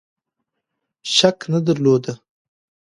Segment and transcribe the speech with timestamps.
[1.15, 2.05] شک نه درلود.